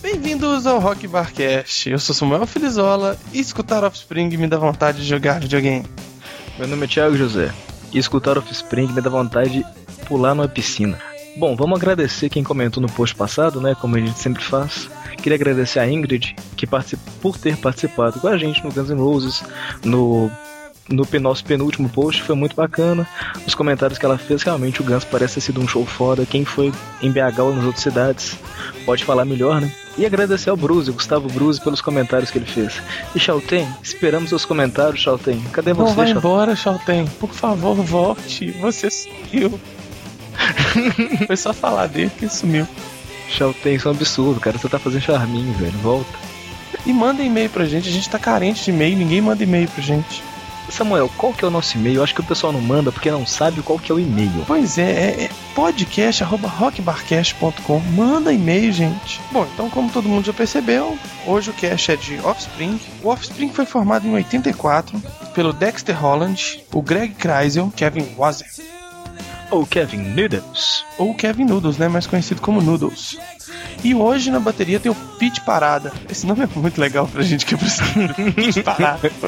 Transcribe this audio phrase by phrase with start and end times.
[0.00, 1.90] Bem-vindos ao Rock Barcast.
[1.90, 5.84] Eu sou Samuel Filizola e escutar Offspring me dá vontade de jogar videogame.
[6.58, 7.52] Meu nome é Thiago José
[7.92, 10.98] e escutar Offspring me dá vontade de pular numa piscina.
[11.36, 13.76] Bom, vamos agradecer quem comentou no post passado, né?
[13.78, 14.88] Como a gente sempre faz.
[15.22, 16.66] Queria agradecer a Ingrid que
[17.20, 19.44] por ter participado com a gente no Guns N' Roses,
[19.84, 20.30] no
[20.88, 23.06] no nosso penúltimo post, foi muito bacana.
[23.46, 26.24] Os comentários que ela fez, realmente o Guns parece ter sido um show foda.
[26.24, 28.38] Quem foi em BH ou nas outras cidades
[28.84, 29.72] pode falar melhor, né?
[29.98, 32.80] E agradecer ao Bruce, Gustavo Bruce, pelos comentários que ele fez.
[33.14, 35.42] E Chalten, esperamos os comentários, Chalten.
[35.52, 36.18] Cadê você, Não vai Chalten?
[36.30, 37.06] embora, Chalten.
[37.18, 38.52] Por favor, volte.
[38.60, 39.58] Você sumiu.
[41.26, 42.66] foi só falar dele que sumiu.
[43.28, 44.58] Isso é um absurdo, cara.
[44.58, 45.76] Você tá fazendo charminho, velho.
[45.78, 46.26] Volta.
[46.84, 47.88] E manda e-mail pra gente.
[47.88, 48.96] A gente tá carente de e-mail.
[48.96, 50.22] Ninguém manda e-mail pra gente.
[50.70, 51.96] Samuel, qual que é o nosso e-mail?
[51.96, 54.44] Eu acho que o pessoal não manda porque não sabe qual que é o e-mail.
[54.46, 57.78] Pois é, é, é podcast.rockbarcast.com.
[57.94, 59.20] Manda e-mail, gente.
[59.30, 62.80] Bom, então como todo mundo já percebeu, hoje o cast é de Offspring.
[63.02, 65.00] O Offspring foi formado em 84
[65.34, 68.48] pelo Dexter Holland, o Greg Kreisel, Kevin Wazer.
[69.50, 70.84] Ou Kevin Noodles.
[70.98, 71.88] Ou Kevin Noodles, né?
[71.88, 73.18] Mais conhecido como Noodles.
[73.84, 75.92] E hoje na bateria tem o Pete Parada.
[76.10, 77.58] Esse nome é muito legal pra gente que é
[78.32, 79.10] Pete Parada.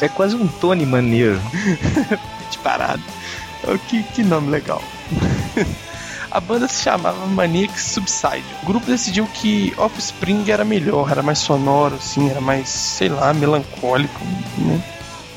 [0.00, 1.40] É quase um Tony maneiro.
[2.40, 3.00] Pete Parada.
[3.88, 4.82] Que, que nome legal.
[6.34, 8.44] A banda se chamava Maniac Subside.
[8.64, 13.32] O grupo decidiu que Offspring era melhor, era mais sonoro, assim, era mais, sei lá,
[13.32, 14.20] melancólico,
[14.58, 14.82] né?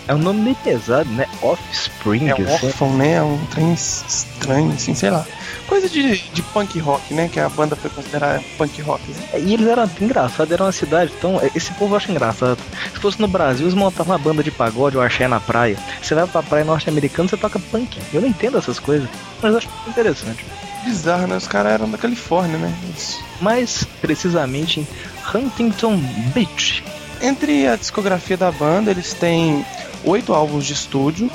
[0.08, 1.27] É um nome meio pesado, né?
[1.41, 2.30] Offspring.
[2.30, 2.66] É assim.
[2.66, 3.16] órfão, né?
[3.16, 5.25] É um trem estranho, assim, sei lá.
[5.67, 7.30] Coisa de, de punk rock, né?
[7.31, 9.03] Que a banda foi considerada punk rock.
[9.11, 9.39] Né?
[9.39, 11.41] E eles eram engraçados, era uma cidade tão.
[11.53, 12.57] Esse povo eu acho engraçado.
[12.94, 15.78] Se fosse no Brasil, eles montavam uma banda de pagode ou axé na praia.
[16.01, 18.00] Você vai pra praia norte-americana, você toca punk.
[18.13, 19.09] Eu não entendo essas coisas,
[19.41, 20.46] mas acho interessante.
[20.85, 21.35] Bizarro, né?
[21.35, 22.73] Os caras eram da Califórnia, né?
[22.96, 23.22] Isso.
[23.41, 24.88] Mais precisamente em
[25.35, 25.97] Huntington
[26.34, 26.81] Beach.
[27.22, 29.66] Entre a discografia da banda, eles têm
[30.07, 31.29] oito álbuns de estúdio.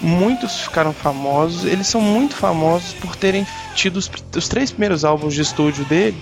[0.00, 1.64] Muitos ficaram famosos.
[1.64, 6.16] Eles são muito famosos por terem tido os, os três primeiros álbuns de estúdio dele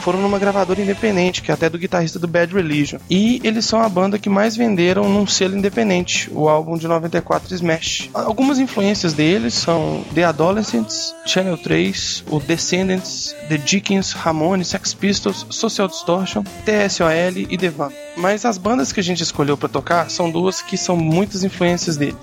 [0.00, 2.98] foram numa gravadora independente, que é até do guitarrista do Bad Religion.
[3.08, 7.54] E eles são a banda que mais venderam num selo independente, o álbum de 94
[7.54, 8.10] Smash.
[8.12, 15.46] Algumas influências deles são The Adolescents, Channel 3, o Descendants, The Dickens, Ramones, Sex Pistols,
[15.50, 17.92] Social Distortion, TSOL e The Van.
[18.16, 21.96] Mas as bandas que a gente escolheu para tocar são duas que são muitas influências
[21.96, 22.16] dele.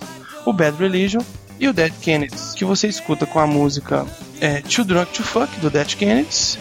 [0.46, 1.22] O Bad Religion
[1.60, 4.06] e o Dead Kennedys, que você escuta com a música
[4.40, 6.58] é, Too Drunk to Fuck, do Dead Kennedys,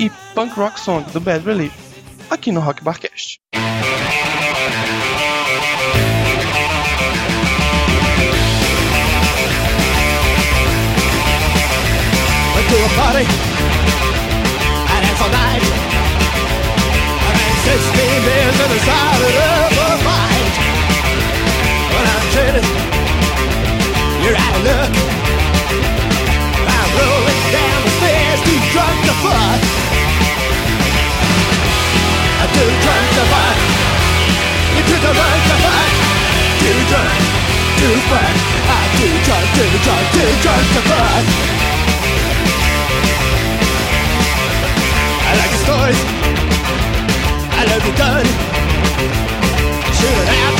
[0.00, 1.74] e Punk Rock Song do Bad Relief,
[2.30, 3.38] aqui no Rock Barcast.
[12.70, 13.26] To a party
[14.94, 15.64] and it's all night.
[17.18, 20.54] I drank 16 beers and decided of a fight.
[21.90, 22.68] When I'm trading,
[24.22, 24.92] you're out of luck.
[26.62, 29.59] I'm rolling down the stairs, too drunk to fuck.
[32.60, 33.56] I'm too drunk to fuck.
[34.76, 35.92] You're too drunk to fuck.
[36.60, 37.16] Too drunk
[37.80, 38.34] to fuck.
[38.68, 41.24] I'm too drunk, too drunk, too drunk to fuck.
[45.24, 46.00] I like the stories.
[47.50, 48.26] I love the gun.
[49.96, 50.59] Shooting advertise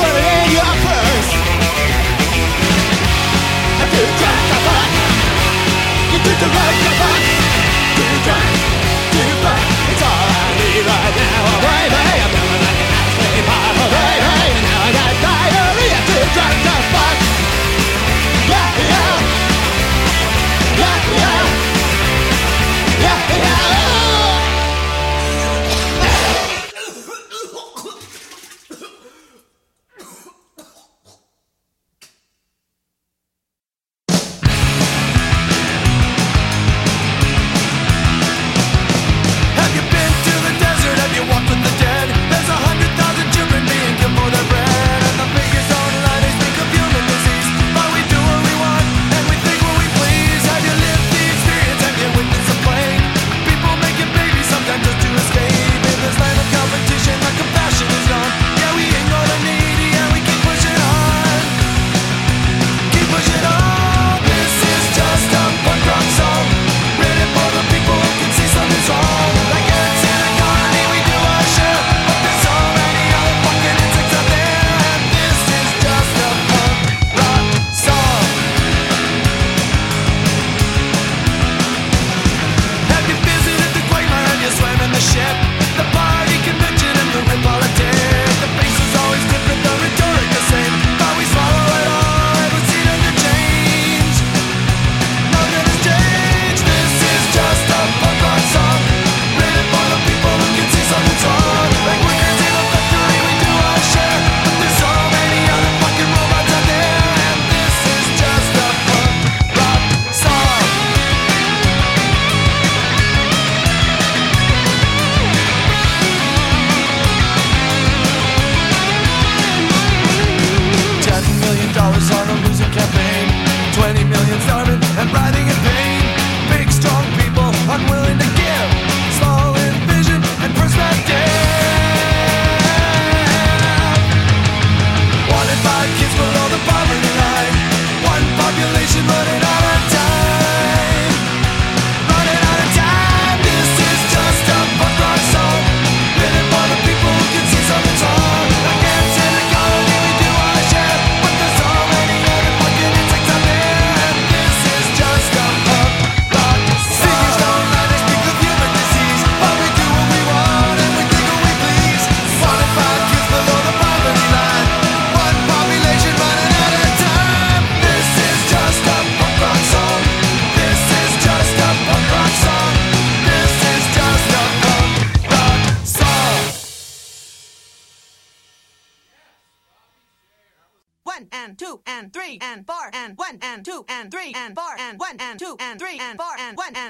[6.41, 6.90] the road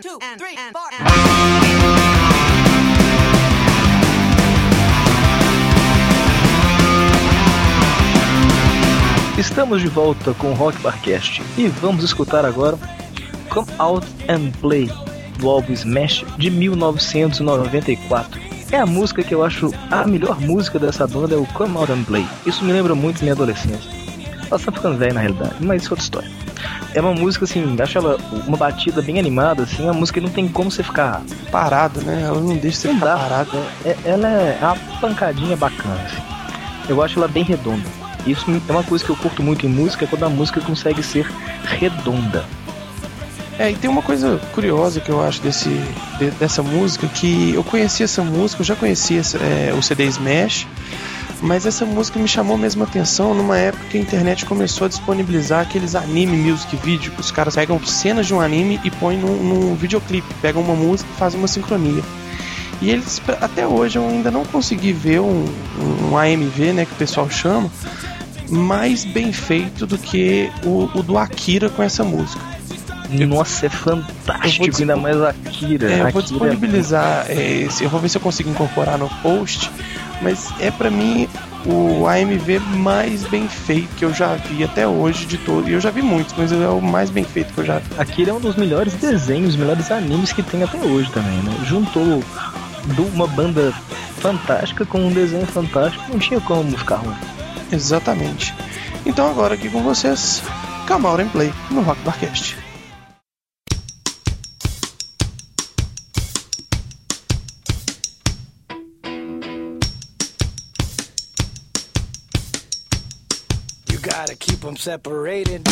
[0.02, 1.06] two and three and four and
[9.38, 12.78] Estamos de volta com o Rock Barcast e vamos escutar agora
[13.50, 14.90] Come Out and Play
[15.38, 18.42] do álbum Smash de 1994.
[18.72, 21.92] É a música que eu acho a melhor música dessa banda é o Come Out
[21.92, 22.26] and Play.
[22.46, 23.92] Isso me lembra muito minha adolescência.
[24.48, 26.51] Ela está ficando velha na realidade, mas isso é outra história.
[26.94, 30.48] É uma música assim, acho ela uma batida bem animada, assim, uma música não tem
[30.48, 32.24] como você ficar Parado, né?
[32.26, 33.18] Ela não deixa você não ficar dá.
[33.18, 33.52] parado.
[33.86, 35.96] É- ela é uma pancadinha bacana.
[36.06, 36.22] assim.
[36.90, 37.88] Eu acho ela bem redonda.
[38.28, 41.02] Isso é uma coisa que eu curto muito em música, é quando a música consegue
[41.02, 41.26] ser
[41.64, 42.44] redonda.
[43.58, 45.70] É, e tem uma coisa curiosa que eu acho desse,
[46.18, 50.68] de- dessa música, que eu conheci essa música, eu já conhecia é, o CD Smash,
[51.42, 54.88] mas essa música me chamou mesmo a atenção numa época que a internet começou a
[54.88, 59.18] disponibilizar aqueles anime music video, que os caras pegam cenas de um anime e põem
[59.18, 62.04] num, num videoclipe, pegam uma música e fazem uma sincronia.
[62.82, 65.46] E eles, até hoje, eu ainda não consegui ver um,
[66.10, 67.70] um AMV, né, que o pessoal chama,
[68.50, 72.42] mais bem feito do que o, o do Akira com essa música.
[73.28, 75.92] Nossa, é fantástico, vou ainda mais Akira.
[75.92, 77.34] É, eu vou Akira disponibilizar, é,
[77.64, 79.70] esse- eu vou ver se eu consigo incorporar no post,
[80.22, 81.28] mas é pra mim
[81.66, 85.70] o AMV mais bem feito que eu já vi até hoje de todo.
[85.70, 88.00] E eu já vi muitos, mas é o mais bem feito que eu já vi.
[88.00, 91.56] Akira é um dos melhores desenhos, melhores animes que tem até hoje também, né?
[91.66, 92.24] Juntou
[93.14, 93.72] uma banda
[94.20, 97.16] fantástica com um desenho fantástico, não tinha como ficar ruim.
[97.72, 98.54] Exatamente.
[99.06, 100.44] Então agora aqui com vocês,
[100.88, 102.61] Camauren Play no Rock Barcast.
[114.22, 115.68] Gotta keep them separated.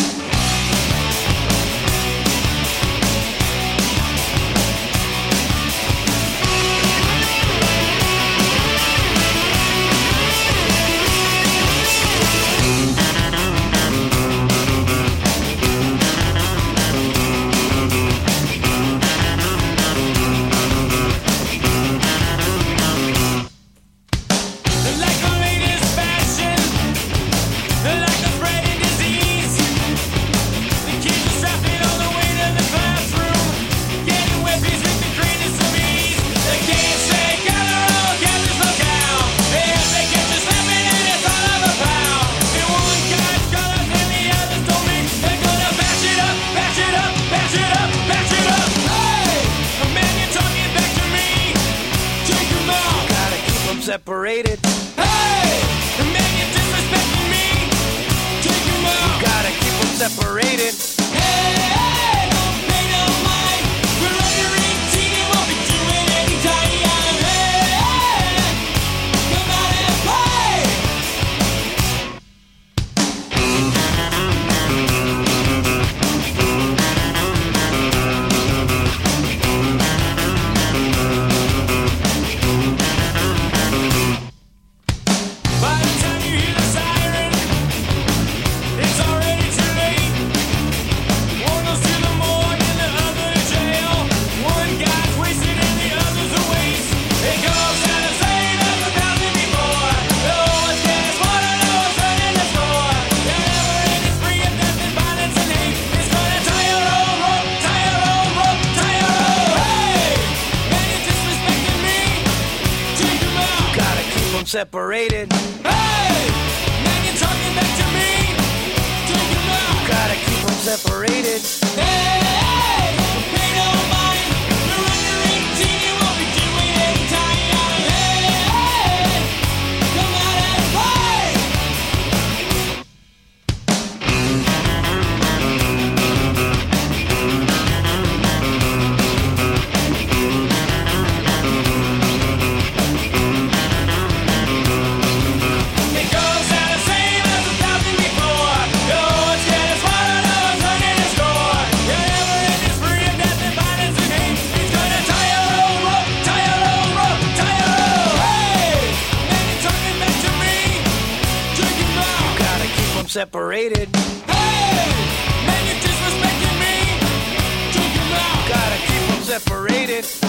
[169.70, 170.19] created.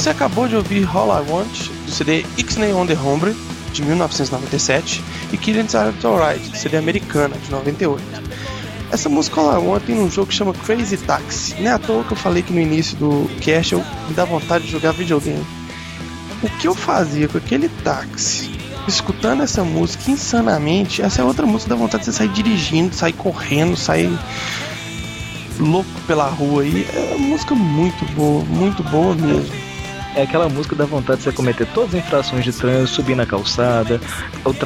[0.00, 3.36] Você acabou de ouvir All I Want, do CD Ixnay on the Hombre,
[3.70, 8.02] de 1997, e Killings Are do CD Americana, de 98.
[8.90, 11.60] Essa música All I Want tem um jogo que chama Crazy Taxi.
[11.60, 14.24] Não é à toa que eu falei que no início do cast eu me dá
[14.24, 15.44] vontade de jogar videogame.
[16.42, 18.50] O que eu fazia com aquele táxi,
[18.88, 22.94] escutando essa música insanamente, essa é outra música que dá vontade de você sair dirigindo,
[22.94, 24.18] sair correndo, sair
[25.58, 26.88] louco pela rua aí.
[26.90, 29.69] É uma música muito boa, muito boa mesmo.
[30.16, 33.24] É aquela música dá vontade de você cometer todas as infrações de trânsito, subir na
[33.24, 34.00] calçada,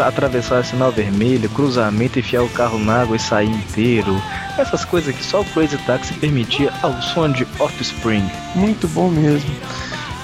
[0.07, 4.20] atravessar sinal vermelho, cruzamento, enfiar o carro na água e sair inteiro.
[4.57, 8.28] Essas coisas que só o Crazy Taxi permitia ao som de Offspring.
[8.54, 9.50] Muito bom mesmo.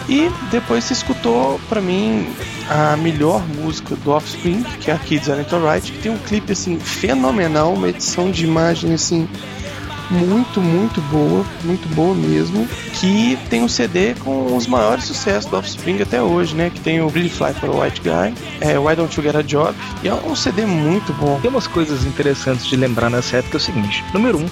[0.09, 2.35] E depois você escutou, pra mim,
[2.69, 6.53] a melhor música do Offspring, que é a Kids Aren't Alright, que tem um clipe,
[6.53, 9.29] assim, fenomenal, uma edição de imagem, assim,
[10.11, 15.57] muito, muito boa, muito boa mesmo, que tem um CD com os maiores sucessos do
[15.57, 18.97] Offspring até hoje, né, que tem o Really Fly for a White Guy, é, Why
[18.97, 21.39] Don't You Get a Job, e é um CD muito bom.
[21.41, 24.47] Tem umas coisas interessantes de lembrar nessa época é o seguinte: número um,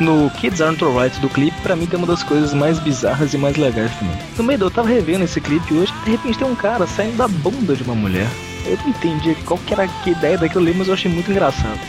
[0.00, 3.38] no Kids Aren't Alright do clipe, pra mim tem uma das coisas mais bizarras e
[3.38, 4.16] mais legais também.
[4.36, 7.28] No meio, eu tava revendo esse clipe hoje, de repente tem um cara saindo da
[7.28, 8.28] bunda de uma mulher.
[8.64, 11.80] Eu não entendi qual que era a ideia daquilo ali, mas eu achei muito engraçado.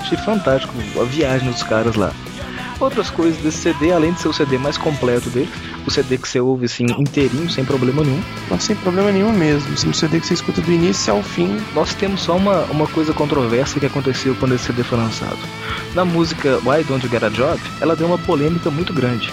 [0.00, 2.12] Achei fantástico a viagem dos caras lá.
[2.78, 5.48] Outras coisas desse CD, além de ser o CD mais completo dele,
[5.86, 9.72] o CD que você ouve assim inteirinho, sem problema nenhum, Não sem problema nenhum mesmo,
[9.72, 12.86] assim, um CD que você escuta do início ao fim, nós temos só uma, uma
[12.86, 15.38] coisa controversa que aconteceu quando esse CD foi lançado.
[15.94, 19.32] Na música Why Don't You Get a Job, ela deu uma polêmica muito grande.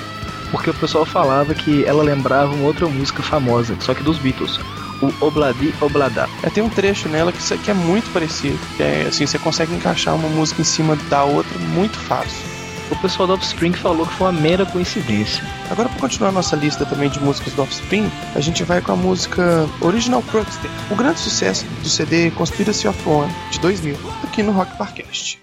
[0.50, 4.60] Porque o pessoal falava que ela lembrava uma outra música famosa, só que dos Beatles,
[5.02, 6.30] o Obladi Oblada.
[6.44, 8.58] É, tem um trecho nela que, que é muito parecido.
[8.78, 12.53] Que é assim, você consegue encaixar uma música em cima da outra muito fácil.
[12.92, 15.44] O pessoal do Offspring falou que foi uma mera coincidência.
[15.70, 18.96] Agora, para continuar nossa lista também de músicas do Offspring, a gente vai com a
[18.96, 24.52] música Original Cruxter, o grande sucesso do CD Conspiracy of One, de 2000, aqui no
[24.52, 25.43] Rock Parcast.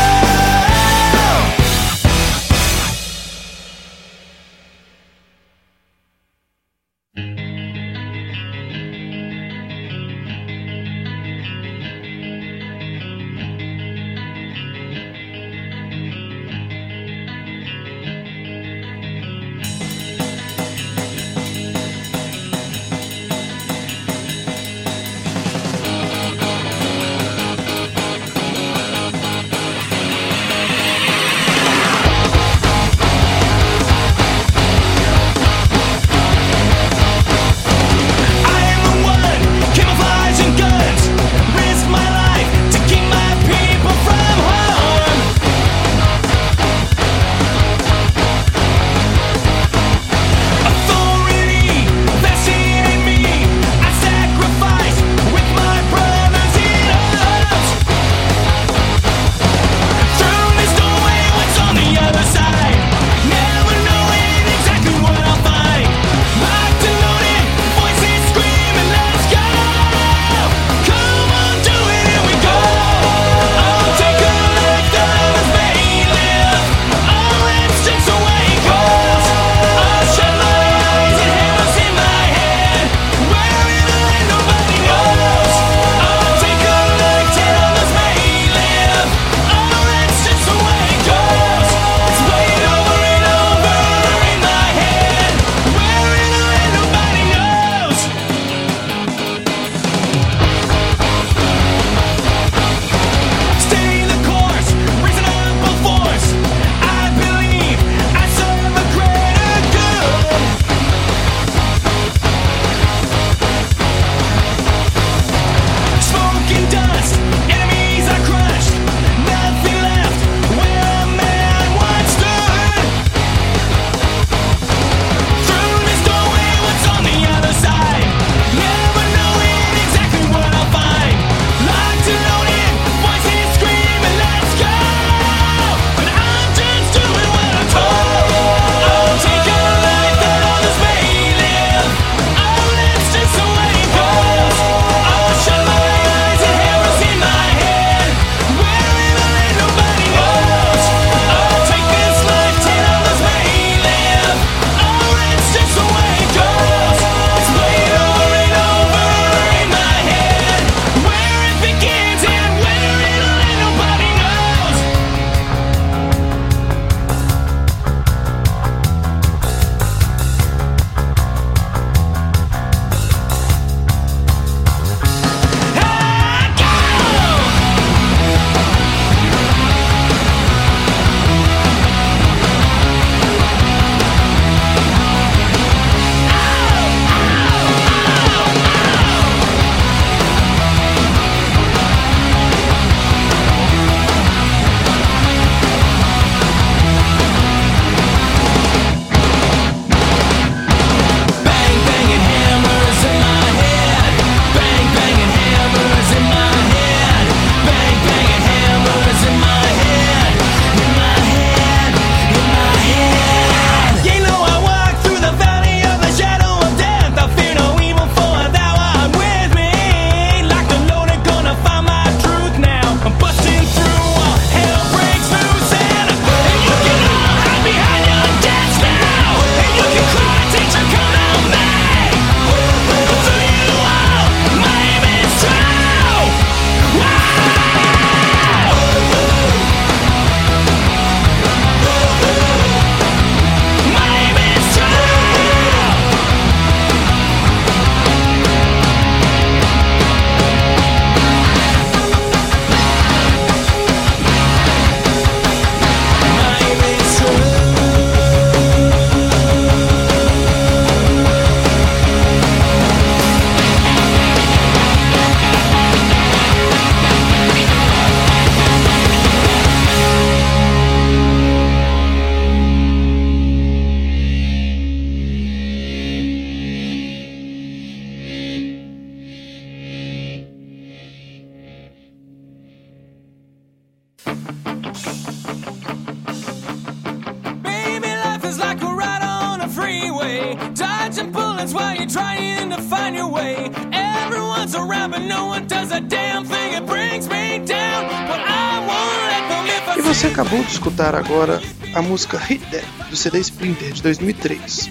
[300.71, 301.61] escutar agora
[301.93, 304.89] a música Hit That, do CD Splinter de 2003,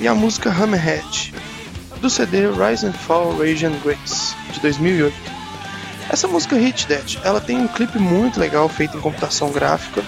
[0.00, 1.32] e a música Hammerhead,
[2.00, 5.14] do CD Rise and Fall Rage and Grace, de 2008.
[6.10, 10.02] Essa música Hit That, ela tem um clipe muito legal feito em computação gráfica.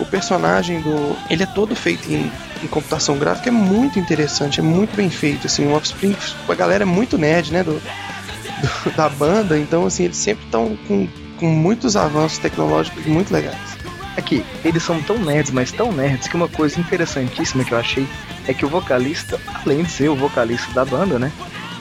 [0.00, 1.16] O personagem do.
[1.28, 2.30] Ele é todo feito em,
[2.62, 5.46] em computação gráfica, é muito interessante, é muito bem feito.
[5.46, 6.16] Assim, o Offspring,
[6.48, 7.62] a galera é muito nerd, né?
[7.62, 11.06] Do, do- da banda, então assim, eles sempre estão com,
[11.38, 13.71] com muitos avanços tecnológicos muito legais.
[14.16, 18.06] Aqui, eles são tão nerds, mas tão nerds, que uma coisa interessantíssima que eu achei
[18.46, 21.32] é que o vocalista, além de ser o vocalista da banda, né?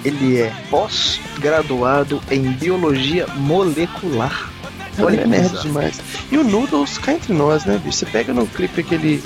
[0.03, 4.49] Ele é pós-graduado em biologia molecular.
[4.99, 5.61] Olha, é nerd bizarro.
[5.61, 6.01] demais.
[6.31, 7.97] E o Noodles cá entre nós, né, bicho?
[7.97, 9.23] Você pega no clipe aquele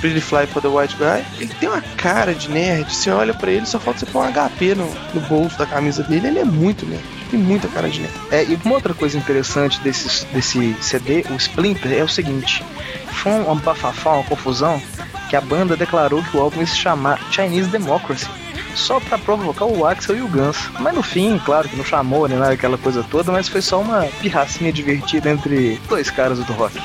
[0.00, 2.94] Pretty Fly for the White Guy, ele tem uma cara de nerd.
[2.94, 6.02] Você olha pra ele, só falta você pôr um HP no, no bolso da camisa
[6.02, 6.28] dele.
[6.28, 7.02] Ele é muito nerd.
[7.34, 8.14] Tem muita cara de nerd.
[8.30, 12.64] É, e uma outra coisa interessante desse, desse CD, o Splinter, é o seguinte:
[13.08, 14.80] foi um bafafá, uma confusão,
[15.28, 18.28] que a banda declarou que o álbum ia se chamar Chinese Democracy.
[18.76, 20.70] Só pra provocar o Axel e o Guns.
[20.78, 23.80] Mas no fim, claro que não chamou nem nada aquela coisa toda, mas foi só
[23.80, 26.80] uma pirracinha divertida entre dois caras do rock.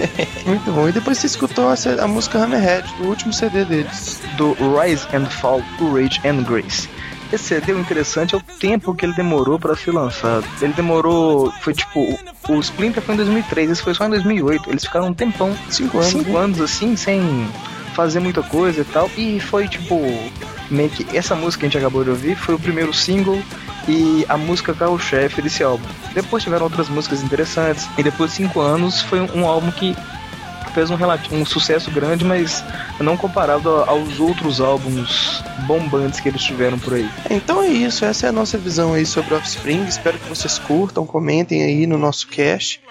[0.44, 0.86] Muito bom.
[0.86, 4.20] E depois você escutou a, a música Hammerhead, do último CD deles.
[4.36, 6.88] do Rise and Fall Rage and Grace.
[7.34, 10.44] Esse CD o interessante é o tempo que ele demorou pra ser lançado.
[10.62, 12.00] Ele demorou, foi tipo,
[12.48, 14.70] o- Splinter foi em 2003, esse foi só em 2008.
[14.70, 17.48] Eles ficaram um tempão, Cinco anos, cinco anos assim, sem
[17.94, 19.10] fazer muita coisa e tal.
[19.16, 20.00] E foi tipo,
[20.70, 23.40] meio que essa música que a gente acabou de ouvir foi o primeiro single
[23.88, 25.84] e a música carro-chefe desse álbum.
[26.14, 29.96] Depois tiveram outras músicas interessantes e depois de cinco anos foi um álbum que
[30.74, 30.96] fez um,
[31.32, 32.64] um sucesso grande, mas
[33.00, 37.08] não comparado aos outros álbuns bombantes que eles tiveram por aí.
[37.30, 39.84] Então é isso, essa é a nossa visão aí sobre Offspring.
[39.84, 42.82] Espero que vocês curtam, comentem aí no nosso cast.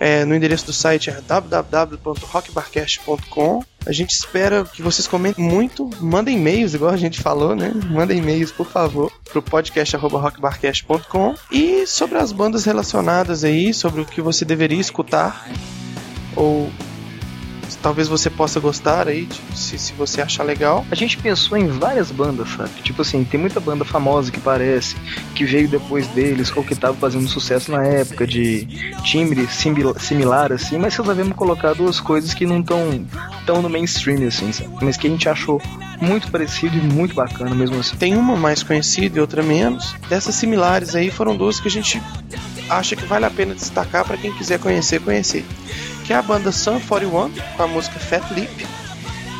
[0.00, 3.64] É, no endereço do site é www.rockbarcast.com.
[3.84, 7.72] A gente espera que vocês comentem muito, mandem e-mails, igual a gente falou, né?
[7.90, 14.20] Mandem e-mails, por favor, pro podcast@rockbarcast.com e sobre as bandas relacionadas aí, sobre o que
[14.20, 15.48] você deveria escutar
[16.36, 16.70] ou
[17.82, 20.84] talvez você possa gostar aí, de- se, se você achar legal.
[20.90, 22.70] A gente pensou em várias bandas, sabe?
[22.82, 24.96] Tipo assim, tem muita banda famosa que parece,
[25.34, 28.66] que veio depois deles, ou que tava fazendo sucesso na época, de
[29.04, 33.04] timbre simil- similar, assim, mas resolvemos colocar duas coisas que não estão
[33.46, 34.70] tão no mainstream, assim, sabe?
[34.82, 35.60] Mas que a gente achou
[36.00, 37.96] muito parecido e muito bacana mesmo assim.
[37.96, 39.94] Tem uma mais conhecida e outra menos.
[40.08, 42.00] Dessas similares aí foram duas que a gente
[42.68, 45.44] acha que vale a pena destacar para quem quiser conhecer, conhecer.
[46.08, 48.66] Que é a banda Sun 41 com a música Fat Lip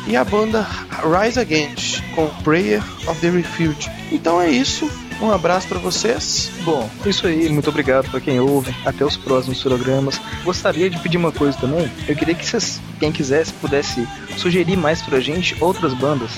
[0.05, 0.67] e a banda
[1.01, 3.89] Rise Against com Prayer of the Refuge.
[4.11, 4.87] Então é isso.
[5.19, 6.51] Um abraço para vocês.
[6.63, 8.71] Bom, isso aí, muito obrigado pra quem ouve.
[8.85, 10.21] Até os próximos programas.
[10.43, 11.91] Gostaria de pedir uma coisa também.
[12.07, 14.07] Eu queria que vocês, quem quisesse, pudesse
[14.37, 16.29] sugerir mais pra gente outras bandas.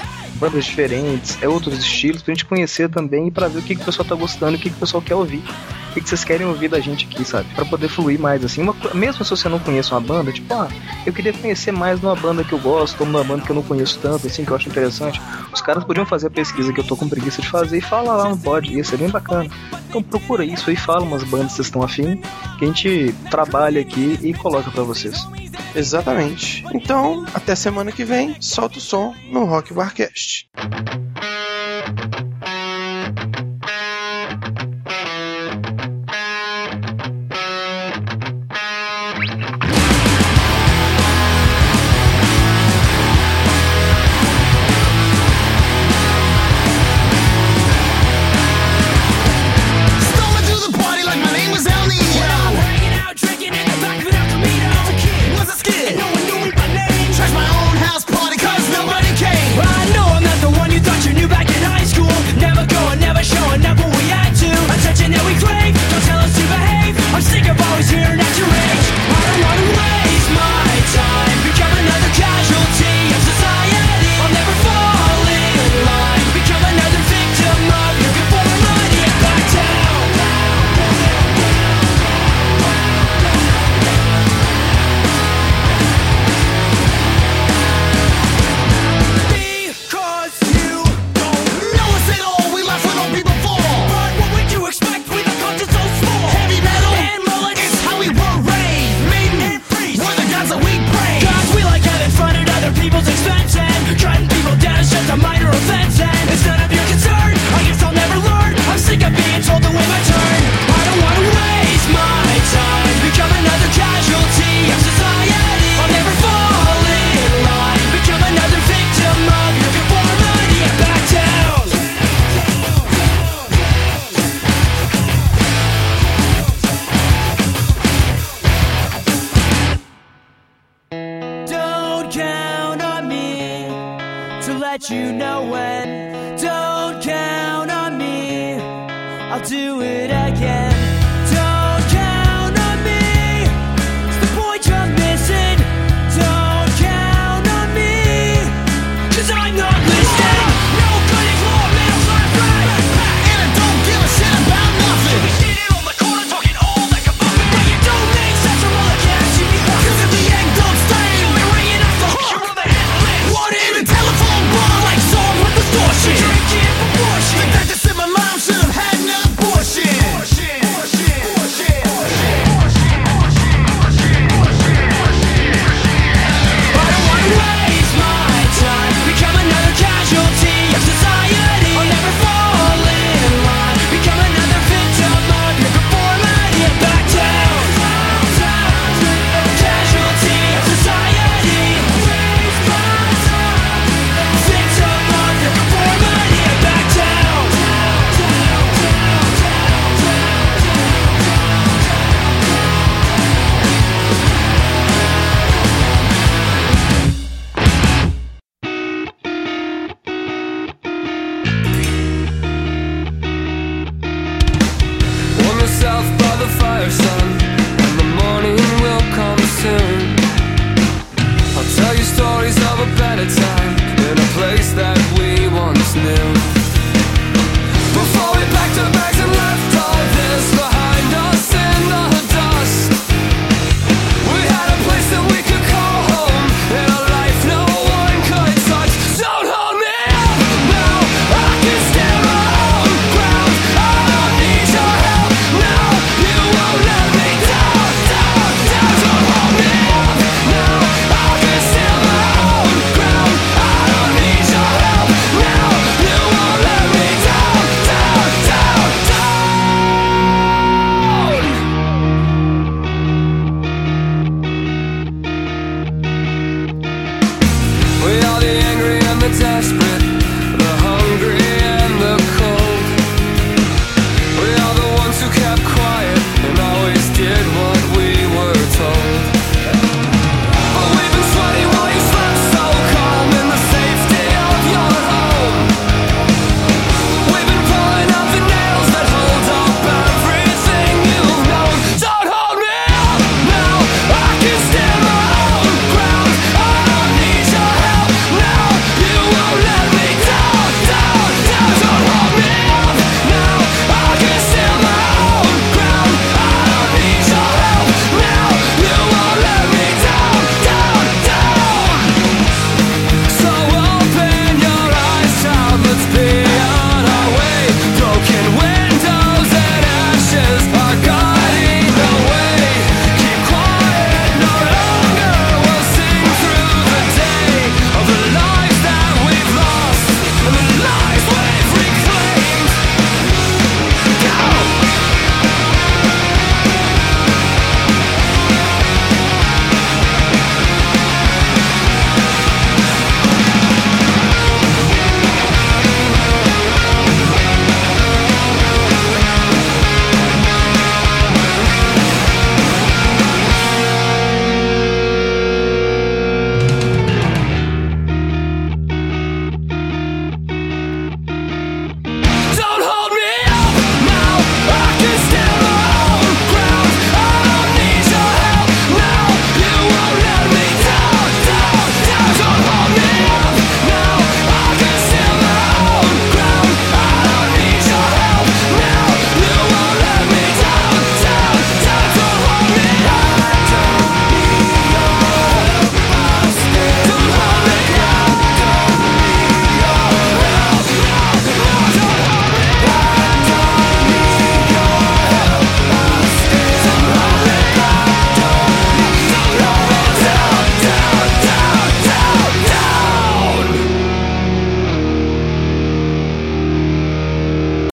[0.41, 3.81] Bandas diferentes, é outros estilos, pra gente conhecer também e pra ver o que, que
[3.83, 5.43] o pessoal tá gostando o que, que o pessoal quer ouvir.
[5.91, 7.47] O que, que vocês querem ouvir da gente aqui, sabe?
[7.53, 8.63] Pra poder fluir mais assim.
[8.63, 10.67] Uma mesmo se você não conhece uma banda, tipo, ah,
[11.05, 13.61] eu queria conhecer mais numa banda que eu gosto, ou numa banda que eu não
[13.61, 15.21] conheço tanto, assim, que eu acho interessante.
[15.53, 18.15] Os caras podiam fazer a pesquisa que eu tô com preguiça de fazer e falar
[18.15, 19.47] lá no pod, ia ser bem bacana.
[19.89, 22.19] Então procura isso aí, fala umas bandas que vocês estão afim,
[22.57, 25.27] que a gente trabalha aqui e coloca pra vocês.
[25.75, 26.63] Exatamente.
[26.73, 30.49] Então, até semana que vem, solta o som no Rock Barcast.